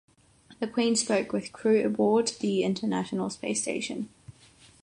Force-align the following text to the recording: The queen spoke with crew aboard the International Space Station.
The 0.59 0.65
queen 0.65 0.95
spoke 0.95 1.31
with 1.31 1.51
crew 1.53 1.85
aboard 1.85 2.29
the 2.39 2.63
International 2.63 3.29
Space 3.29 3.61
Station. 3.61 4.09